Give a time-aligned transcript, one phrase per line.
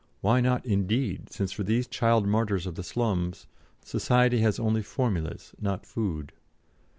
[0.21, 3.45] Why not, indeed, since for these child martyrs of the slums,
[3.85, 6.33] Society has only formulas, not food."